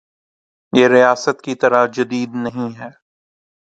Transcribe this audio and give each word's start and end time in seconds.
یہ 0.73 0.87
ریاست 0.87 1.41
کی 1.41 1.55
طرح 1.55 1.85
جدید 1.85 2.29
نہیں 2.35 2.79
ہے۔ 2.79 2.89